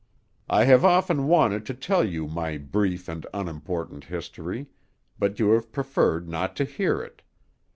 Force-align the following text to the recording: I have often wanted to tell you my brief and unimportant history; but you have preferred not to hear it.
I 0.49 0.63
have 0.63 0.83
often 0.83 1.27
wanted 1.27 1.63
to 1.67 1.75
tell 1.75 2.03
you 2.03 2.25
my 2.25 2.57
brief 2.57 3.07
and 3.07 3.23
unimportant 3.35 4.05
history; 4.05 4.65
but 5.19 5.37
you 5.37 5.51
have 5.51 5.71
preferred 5.71 6.27
not 6.27 6.55
to 6.55 6.65
hear 6.65 7.03
it. 7.03 7.21